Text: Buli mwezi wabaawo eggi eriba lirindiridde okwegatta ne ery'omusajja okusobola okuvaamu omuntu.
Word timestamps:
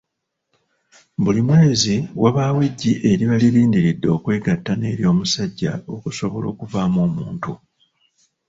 Buli 1.23 1.39
mwezi 1.47 1.95
wabaawo 2.21 2.59
eggi 2.67 2.91
eriba 3.09 3.35
lirindiridde 3.41 4.07
okwegatta 4.17 4.73
ne 4.75 4.87
ery'omusajja 4.93 5.71
okusobola 5.93 6.45
okuvaamu 6.53 6.97
omuntu. 7.07 7.51